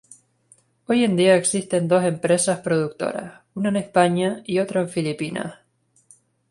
Hoy 0.87 1.03
en 1.03 1.15
día 1.15 1.35
existen 1.35 1.87
dos 1.87 2.03
empresas 2.03 2.61
productoras, 2.61 3.41
una 3.53 3.69
en 3.69 3.75
España 3.75 4.41
y 4.45 4.57
otra 4.57 4.81
en 4.81 4.89
Filipinas. 4.89 5.53